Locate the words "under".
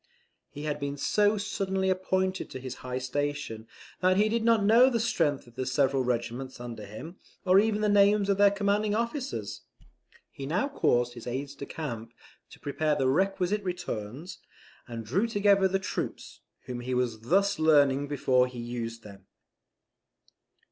6.59-6.87